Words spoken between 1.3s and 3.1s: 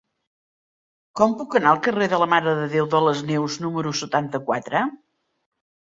puc anar al carrer de la Mare de Déu de